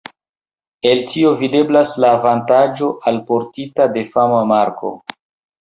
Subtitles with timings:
[0.91, 4.95] El tio videblas la avantaĝo alportita de fama marko.